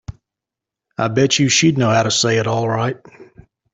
I 0.97 1.09
bet 1.09 1.37
you 1.37 1.47
she'd 1.47 1.77
know 1.77 1.91
how 1.91 2.01
to 2.01 2.09
say 2.09 2.37
it 2.37 2.47
all 2.47 2.67
right. 2.67 2.97